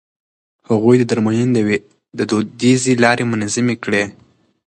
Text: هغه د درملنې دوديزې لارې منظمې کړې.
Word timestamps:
هغه 0.67 0.91
د 0.99 1.03
درملنې 1.11 1.61
دوديزې 2.17 2.93
لارې 3.03 3.23
منظمې 3.31 3.75
کړې. 3.83 4.03